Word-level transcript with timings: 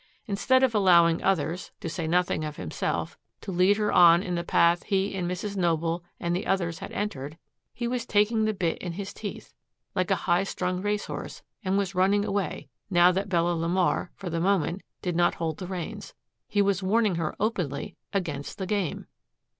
Instead 0.25 0.63
of 0.63 0.73
allowing 0.73 1.21
others, 1.21 1.69
to 1.79 1.87
say 1.87 2.07
nothing 2.07 2.43
of 2.43 2.55
himself, 2.55 3.19
to 3.39 3.51
lead 3.51 3.77
her 3.77 3.91
on 3.91 4.23
in 4.23 4.33
the 4.33 4.43
path 4.43 4.81
he 4.85 5.13
and 5.13 5.29
Mrs. 5.29 5.55
Noble 5.55 6.03
and 6.19 6.35
the 6.35 6.47
others 6.47 6.79
had 6.79 6.91
entered, 6.91 7.37
he 7.71 7.87
was 7.87 8.03
taking 8.07 8.45
the 8.45 8.53
bit 8.55 8.79
in 8.79 8.93
his 8.93 9.13
teeth, 9.13 9.53
like 9.93 10.09
a 10.09 10.15
high 10.25 10.43
strung 10.43 10.81
race 10.81 11.05
horse, 11.05 11.43
and 11.63 11.77
was 11.77 11.93
running 11.93 12.25
away, 12.25 12.67
now 12.89 13.11
that 13.11 13.29
Bella 13.29 13.53
LeMar 13.53 14.09
for 14.15 14.31
the 14.31 14.41
moment 14.41 14.81
did 15.03 15.15
not 15.15 15.35
hold 15.35 15.59
the 15.59 15.67
reins. 15.67 16.15
He 16.47 16.63
was 16.63 16.81
warning 16.81 17.13
her 17.17 17.35
openly 17.39 17.95
against 18.11 18.57
the 18.57 18.65
game! 18.65 19.05